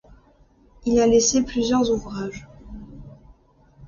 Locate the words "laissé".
1.05-1.45